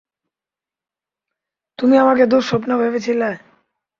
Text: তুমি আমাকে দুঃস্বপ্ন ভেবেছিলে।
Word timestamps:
তুমি 1.79 1.95
আমাকে 1.97 2.23
দুঃস্বপ্ন 2.25 2.69
ভেবেছিলে। 2.77 3.29